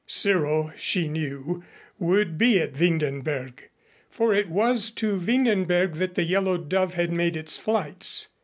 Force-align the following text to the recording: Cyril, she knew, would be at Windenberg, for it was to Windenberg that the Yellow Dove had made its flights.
Cyril, 0.07 0.73
she 0.77 1.07
knew, 1.07 1.63
would 1.99 2.35
be 2.35 2.59
at 2.59 2.73
Windenberg, 2.73 3.69
for 4.09 4.33
it 4.33 4.49
was 4.49 4.89
to 4.89 5.19
Windenberg 5.19 5.97
that 5.97 6.15
the 6.15 6.23
Yellow 6.23 6.57
Dove 6.57 6.95
had 6.95 7.11
made 7.11 7.37
its 7.37 7.59
flights. 7.59 8.29